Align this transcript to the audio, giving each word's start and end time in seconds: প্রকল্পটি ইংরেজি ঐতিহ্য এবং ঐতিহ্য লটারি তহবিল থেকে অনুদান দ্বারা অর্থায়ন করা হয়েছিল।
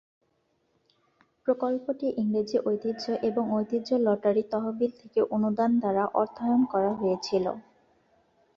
প্রকল্পটি 1.47 2.07
ইংরেজি 2.21 2.57
ঐতিহ্য 2.65 3.05
এবং 3.29 3.43
ঐতিহ্য 3.53 3.89
লটারি 4.05 4.43
তহবিল 4.51 4.91
থেকে 5.01 5.19
অনুদান 5.35 5.71
দ্বারা 5.81 6.03
অর্থায়ন 6.21 6.61
করা 6.73 6.91
হয়েছিল। 6.93 7.45